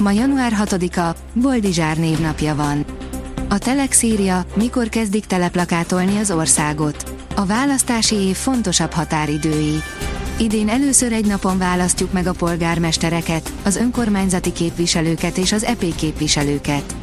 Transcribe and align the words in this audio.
Ma 0.00 0.10
január 0.10 0.52
6-a, 0.64 1.16
Boldizsár 1.32 1.96
névnapja 1.96 2.54
van. 2.54 2.84
A 3.48 3.58
Telex 3.58 4.02
írja, 4.02 4.44
mikor 4.54 4.88
kezdik 4.88 5.26
teleplakátolni 5.26 6.18
az 6.18 6.30
országot. 6.30 7.14
A 7.34 7.46
választási 7.46 8.14
év 8.14 8.36
fontosabb 8.36 8.92
határidői. 8.92 9.82
Idén 10.38 10.68
először 10.68 11.12
egy 11.12 11.26
napon 11.26 11.58
választjuk 11.58 12.12
meg 12.12 12.26
a 12.26 12.32
polgármestereket, 12.32 13.52
az 13.64 13.76
önkormányzati 13.76 14.52
képviselőket 14.52 15.36
és 15.36 15.52
az 15.52 15.64
EP 15.64 15.94
képviselőket. 15.94 16.94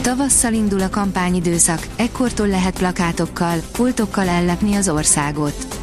Tavasszal 0.00 0.52
indul 0.52 0.80
a 0.80 0.90
kampányidőszak, 0.90 1.86
ekkortól 1.96 2.48
lehet 2.48 2.78
plakátokkal, 2.78 3.58
pultokkal 3.72 4.28
ellepni 4.28 4.74
az 4.74 4.88
országot. 4.88 5.81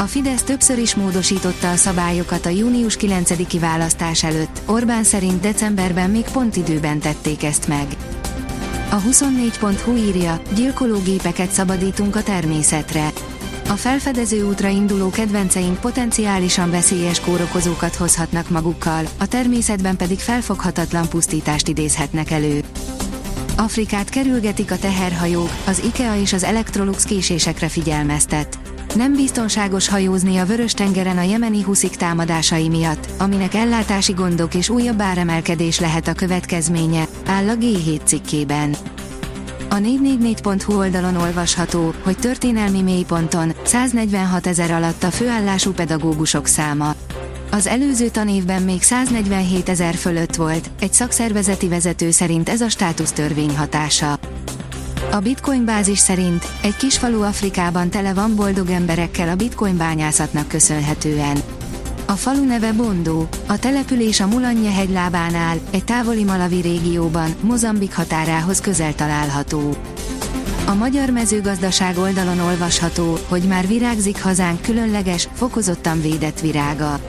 A 0.00 0.06
Fidesz 0.06 0.42
többször 0.42 0.78
is 0.78 0.94
módosította 0.94 1.70
a 1.70 1.76
szabályokat 1.76 2.46
a 2.46 2.48
június 2.48 2.96
9-i 3.00 3.56
választás 3.60 4.24
előtt, 4.24 4.60
Orbán 4.66 5.04
szerint 5.04 5.40
decemberben 5.40 6.10
még 6.10 6.24
pont 6.32 6.56
időben 6.56 6.98
tették 6.98 7.42
ezt 7.44 7.68
meg. 7.68 7.86
A 8.90 9.00
24.hu 9.00 9.96
írja, 9.96 10.40
gyilkológépeket 10.54 11.50
szabadítunk 11.50 12.16
a 12.16 12.22
természetre. 12.22 13.10
A 13.68 13.72
felfedező 13.72 14.42
útra 14.46 14.68
induló 14.68 15.10
kedvenceink 15.10 15.80
potenciálisan 15.80 16.70
veszélyes 16.70 17.20
kórokozókat 17.20 17.94
hozhatnak 17.94 18.50
magukkal, 18.50 19.04
a 19.18 19.26
természetben 19.26 19.96
pedig 19.96 20.18
felfoghatatlan 20.18 21.08
pusztítást 21.08 21.68
idézhetnek 21.68 22.30
elő. 22.30 22.60
Afrikát 23.56 24.08
kerülgetik 24.08 24.70
a 24.70 24.78
teherhajók, 24.78 25.50
az 25.66 25.82
IKEA 25.84 26.16
és 26.16 26.32
az 26.32 26.44
Electrolux 26.44 27.04
késésekre 27.04 27.68
figyelmeztet. 27.68 28.69
Nem 28.94 29.14
biztonságos 29.14 29.88
hajózni 29.88 30.36
a 30.36 30.46
Vörös-tengeren 30.46 31.18
a 31.18 31.22
jemeni 31.22 31.62
huszik 31.62 31.96
támadásai 31.96 32.68
miatt, 32.68 33.08
aminek 33.18 33.54
ellátási 33.54 34.12
gondok 34.12 34.54
és 34.54 34.68
újabb 34.68 35.00
áremelkedés 35.00 35.80
lehet 35.80 36.08
a 36.08 36.12
következménye, 36.12 37.04
áll 37.26 37.48
a 37.48 37.56
G7 37.56 38.00
cikkében. 38.04 38.76
A 39.68 39.74
444.hu 39.74 40.78
oldalon 40.78 41.16
olvasható, 41.16 41.94
hogy 42.02 42.16
történelmi 42.16 42.82
mélyponton 42.82 43.52
146 43.64 44.46
ezer 44.46 44.70
alatt 44.70 45.02
a 45.02 45.10
főállású 45.10 45.72
pedagógusok 45.72 46.46
száma. 46.46 46.94
Az 47.50 47.66
előző 47.66 48.08
tanévben 48.08 48.62
még 48.62 48.82
147 48.82 49.68
ezer 49.68 49.94
fölött 49.94 50.34
volt, 50.34 50.70
egy 50.80 50.92
szakszervezeti 50.92 51.68
vezető 51.68 52.10
szerint 52.10 52.48
ez 52.48 52.60
a 52.60 52.68
státusztörvény 52.68 53.56
hatása. 53.56 54.18
A 55.12 55.20
Bitcoin 55.20 55.64
bázis 55.64 55.98
szerint 55.98 56.46
egy 56.62 56.76
kis 56.76 56.98
falu 56.98 57.22
Afrikában 57.22 57.90
tele 57.90 58.14
van 58.14 58.36
boldog 58.36 58.70
emberekkel 58.70 59.28
a 59.28 59.34
bitcoin 59.34 59.76
bányászatnak 59.76 60.48
köszönhetően. 60.48 61.36
A 62.06 62.12
falu 62.12 62.44
neve 62.44 62.72
Bondó, 62.72 63.28
a 63.46 63.58
település 63.58 64.20
a 64.20 64.26
Mulanje 64.26 64.70
hegylábánál, 64.70 65.58
egy 65.70 65.84
távoli 65.84 66.24
Malavi 66.24 66.60
régióban, 66.60 67.34
Mozambik 67.40 67.94
határához 67.94 68.60
közel 68.60 68.94
található. 68.94 69.76
A 70.66 70.74
magyar 70.74 71.10
mezőgazdaság 71.10 71.98
oldalon 71.98 72.40
olvasható, 72.40 73.18
hogy 73.28 73.42
már 73.42 73.66
virágzik 73.66 74.22
hazánk 74.22 74.62
különleges, 74.62 75.28
fokozottan 75.34 76.00
védett 76.00 76.40
virága. 76.40 77.00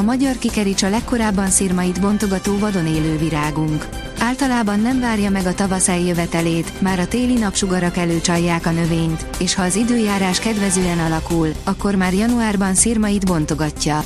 A 0.00 0.02
magyar 0.02 0.38
kikerics 0.38 0.82
a 0.82 0.88
legkorábban 0.88 1.50
szirmait 1.50 2.00
bontogató 2.00 2.58
vadon 2.58 2.86
élő 2.86 3.18
virágunk. 3.18 3.88
Általában 4.18 4.80
nem 4.80 5.00
várja 5.00 5.30
meg 5.30 5.46
a 5.46 5.54
tavasz 5.54 5.88
eljövetelét, 5.88 6.80
már 6.80 6.98
a 6.98 7.08
téli 7.08 7.38
napsugarak 7.38 7.96
előcsalják 7.96 8.66
a 8.66 8.70
növényt, 8.70 9.26
és 9.38 9.54
ha 9.54 9.62
az 9.62 9.76
időjárás 9.76 10.38
kedvezően 10.38 10.98
alakul, 10.98 11.48
akkor 11.64 11.94
már 11.94 12.14
januárban 12.14 12.74
szirmait 12.74 13.26
bontogatja. 13.26 14.04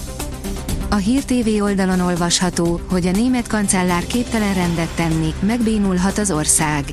A 0.90 0.94
Hír 0.94 1.24
TV 1.24 1.62
oldalon 1.62 2.00
olvasható, 2.00 2.80
hogy 2.90 3.06
a 3.06 3.10
német 3.10 3.46
kancellár 3.46 4.06
képtelen 4.06 4.54
rendet 4.54 4.94
tenni, 4.94 5.34
megbénulhat 5.40 6.18
az 6.18 6.30
ország. 6.30 6.84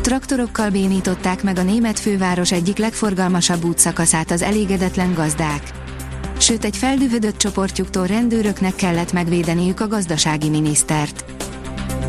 Traktorokkal 0.00 0.70
bénították 0.70 1.42
meg 1.42 1.58
a 1.58 1.62
német 1.62 2.00
főváros 2.00 2.52
egyik 2.52 2.78
legforgalmasabb 2.78 3.64
útszakaszát 3.64 4.30
az 4.30 4.42
elégedetlen 4.42 5.14
gazdák. 5.14 5.84
Sőt 6.46 6.64
egy 6.64 6.76
feldühödött 6.76 7.36
csoportjuktól 7.36 8.06
rendőröknek 8.06 8.74
kellett 8.74 9.12
megvédeniük 9.12 9.80
a 9.80 9.88
gazdasági 9.88 10.48
minisztert. 10.48 11.24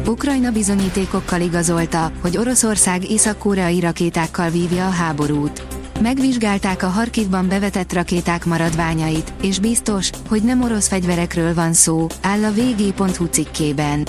Ukrajna 0.08 0.52
bizonyítékokkal 0.52 1.42
igazolta, 1.42 2.12
hogy 2.22 2.38
Oroszország 2.38 3.10
észak-koreai 3.10 3.80
rakétákkal 3.80 4.50
vívja 4.50 4.88
a 4.88 4.90
háborút. 4.90 5.64
Megvizsgálták 6.02 6.84
a 6.84 6.88
Harkivban 6.88 7.48
bevetett 7.48 7.94
rakéták 7.94 8.46
maradványait, 8.46 9.34
és 9.42 9.60
biztos, 9.60 10.10
hogy 10.30 10.44
nem 10.44 10.62
orosz 10.62 10.88
fegyverekről 10.88 11.54
van 11.54 11.74
szó, 11.74 12.08
áll 12.22 12.44
a 12.44 12.52
vg.hu 12.52 13.26
cikkében. 13.26 14.08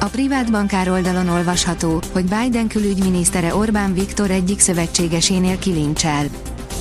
A 0.00 0.06
privát 0.06 0.50
bankár 0.50 0.90
oldalon 0.90 1.28
olvasható, 1.28 2.02
hogy 2.12 2.24
Biden 2.24 2.68
külügyminisztere 2.68 3.54
Orbán 3.54 3.94
Viktor 3.94 4.30
egyik 4.30 4.60
szövetségesénél 4.60 5.58
kilincsel. 5.58 6.26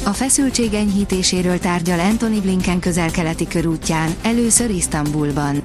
A 0.07 0.13
feszültség 0.13 0.73
enyhítéséről 0.73 1.59
tárgyal 1.59 1.99
Anthony 1.99 2.41
Blinken 2.41 2.79
közel-keleti 2.79 3.47
körútján, 3.47 4.15
először 4.21 4.69
Isztambulban. 4.69 5.61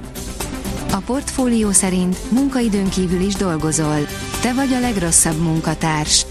A 0.91 0.97
portfólió 0.97 1.71
szerint 1.71 2.31
munkaidőn 2.31 2.89
kívül 2.89 3.21
is 3.21 3.33
dolgozol. 3.33 3.99
Te 4.41 4.53
vagy 4.53 4.73
a 4.73 4.79
legrosszabb 4.79 5.41
munkatárs. 5.41 6.25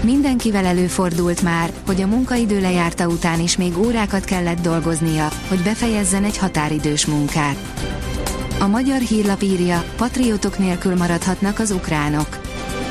Mindenkivel 0.00 0.64
előfordult 0.64 1.42
már, 1.42 1.72
hogy 1.86 2.02
a 2.02 2.06
munkaidő 2.06 2.60
lejárta 2.60 3.06
után 3.06 3.40
is 3.40 3.56
még 3.56 3.78
órákat 3.78 4.24
kellett 4.24 4.60
dolgoznia, 4.60 5.28
hogy 5.48 5.62
befejezzen 5.62 6.24
egy 6.24 6.38
határidős 6.38 7.06
munkát. 7.06 7.56
A 8.60 8.66
magyar 8.66 9.00
hírlap 9.00 9.42
írja, 9.42 9.84
patriótok 9.96 10.58
nélkül 10.58 10.96
maradhatnak 10.96 11.58
az 11.58 11.70
ukránok. 11.70 12.43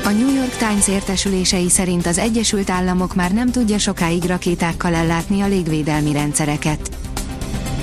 A 0.06 0.10
New 0.10 0.34
York 0.34 0.56
Times 0.56 0.88
értesülései 0.88 1.68
szerint 1.68 2.06
az 2.06 2.18
Egyesült 2.18 2.70
Államok 2.70 3.14
már 3.14 3.32
nem 3.32 3.50
tudja 3.50 3.78
sokáig 3.78 4.24
rakétákkal 4.24 4.94
ellátni 4.94 5.40
a 5.40 5.46
légvédelmi 5.46 6.12
rendszereket. 6.12 6.80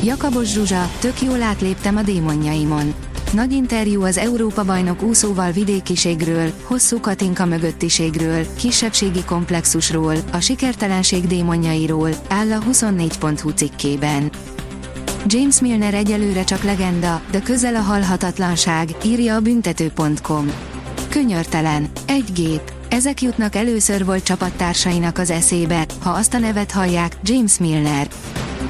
Jakabos 0.03 0.47
Zsuzsa, 0.47 0.89
tök 0.99 1.21
jól 1.21 1.41
átléptem 1.41 1.97
a 1.97 2.01
démonjaimon. 2.01 2.93
Nagy 3.33 3.51
interjú 3.51 4.03
az 4.03 4.17
Európa-bajnok 4.17 5.01
úszóval 5.01 5.51
vidékiségről, 5.51 6.51
hosszú 6.63 6.99
Katinka 6.99 7.45
mögöttiségről, 7.45 8.45
kisebbségi 8.57 9.23
komplexusról, 9.23 10.15
a 10.31 10.39
sikertelenség 10.39 11.27
démonjairól, 11.27 12.09
áll 12.29 12.51
a 12.51 12.59
24.hu 12.71 13.49
cikkében. 13.49 14.29
James 15.25 15.61
Milner 15.61 15.93
egyelőre 15.93 16.43
csak 16.43 16.63
legenda, 16.63 17.21
de 17.31 17.39
közel 17.41 17.75
a 17.75 17.81
halhatatlanság, 17.81 18.89
írja 19.03 19.35
a 19.35 19.39
büntető.com. 19.39 20.51
Könyörtelen, 21.11 21.87
egy 22.07 22.31
gép, 22.33 22.71
ezek 22.89 23.21
jutnak 23.21 23.55
először 23.55 24.05
volt 24.05 24.23
csapattársainak 24.23 25.17
az 25.17 25.29
eszébe, 25.29 25.85
ha 25.99 26.09
azt 26.09 26.33
a 26.33 26.37
nevet 26.37 26.71
hallják, 26.71 27.17
James 27.23 27.57
Milner. 27.57 28.07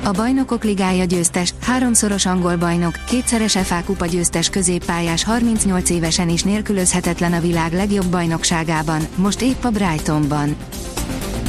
A 0.04 0.12
Bajnokok 0.12 0.64
Ligája 0.64 1.04
győztes, 1.04 1.54
háromszoros 1.62 2.26
angol 2.26 2.56
bajnok, 2.56 3.00
kétszeres 3.08 3.58
FA 3.58 3.84
kupa 3.86 4.06
győztes 4.06 4.50
középpályás 4.50 5.24
38 5.24 5.90
évesen 5.90 6.30
is 6.30 6.44
nélkülözhetetlen 6.44 7.34
a 7.34 7.42
világ 7.42 7.74
legjobb 7.74 8.08
bajnokságában, 8.08 9.02
most 9.16 9.42
épp 9.42 9.64
a 9.64 9.70
Brightonban. 9.70 10.56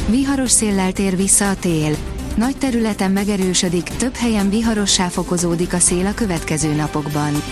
Viharos 0.09 0.51
széllel 0.51 0.93
tér 0.93 1.17
vissza 1.17 1.51
a 1.51 1.57
tél. 1.57 1.97
Nagy 2.37 2.57
területen 2.57 3.11
megerősödik, 3.11 3.83
több 3.83 4.15
helyen 4.15 4.51
viharossá 4.51 5.09
fokozódik 5.09 5.73
a 5.73 5.79
szél 5.79 6.07
a 6.07 6.15
következő 6.15 6.75
napokban. 6.75 7.43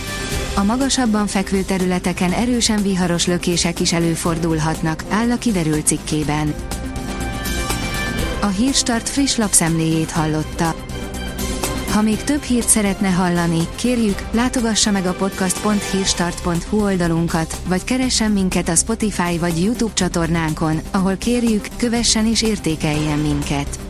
A 0.57 0.63
magasabban 0.63 1.27
fekvő 1.27 1.63
területeken 1.63 2.33
erősen 2.33 2.83
viharos 2.83 3.27
lökések 3.27 3.81
is 3.81 3.93
előfordulhatnak, 3.93 5.05
áll 5.11 5.31
a 5.31 5.39
kiderült 5.39 5.87
cikkében. 5.87 6.55
A 8.41 8.47
Hírstart 8.47 9.09
friss 9.09 9.37
lapszemléjét 9.37 10.11
hallotta. 10.11 10.75
Ha 11.93 12.03
még 12.03 12.25
több 12.25 12.43
hírt 12.43 12.69
szeretne 12.69 13.09
hallani, 13.09 13.61
kérjük, 13.75 14.23
látogassa 14.31 14.91
meg 14.91 15.07
a 15.07 15.13
podcast.hírstart.hu 15.13 16.83
oldalunkat, 16.83 17.61
vagy 17.69 17.85
keressen 17.85 18.31
minket 18.31 18.69
a 18.69 18.75
Spotify 18.75 19.39
vagy 19.39 19.63
YouTube 19.63 19.95
csatornánkon, 19.95 20.81
ahol 20.91 21.17
kérjük, 21.17 21.67
kövessen 21.77 22.27
és 22.27 22.43
értékeljen 22.43 23.19
minket. 23.19 23.90